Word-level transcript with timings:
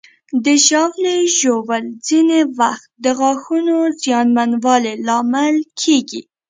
د 0.43 0.45
ژاولې 0.65 1.17
ژوول 1.37 1.85
ځینې 2.07 2.39
وخت 2.57 2.87
د 3.03 3.05
غاښونو 3.19 3.77
زیانمنوالي 4.03 4.93
لامل 5.07 5.55
کېږي. 5.81 6.21